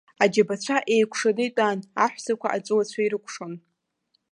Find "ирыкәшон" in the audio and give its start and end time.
3.01-3.53